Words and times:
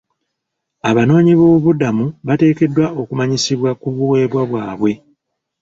Abanoonyiboobubudamu 0.89 2.05
bateekeddwa 2.27 2.85
okumanyisibwa 3.01 3.71
ku 3.81 3.87
buweebwa 3.95 4.41
bwabwe.. 4.49 4.91